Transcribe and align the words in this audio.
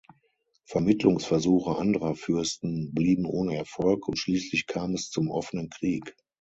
Vermittlungsversuche 0.65 1.75
anderer 1.77 2.15
Fürsten 2.15 2.91
blieben 2.91 3.27
ohne 3.27 3.55
Erfolg, 3.55 4.07
und 4.07 4.17
schließlich 4.17 4.65
kam 4.65 4.95
es 4.95 5.11
zum 5.11 5.29
offenen 5.29 5.69
Krieg. 5.69 6.15